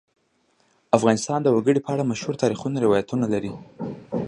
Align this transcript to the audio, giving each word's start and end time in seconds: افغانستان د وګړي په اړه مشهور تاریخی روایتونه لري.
افغانستان 0.97 1.39
د 1.43 1.47
وګړي 1.55 1.79
په 1.83 1.89
اړه 1.93 2.09
مشهور 2.11 2.35
تاریخی 2.43 2.77
روایتونه 2.85 3.25
لري. 3.33 3.53